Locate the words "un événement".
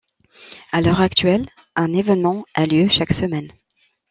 1.75-2.43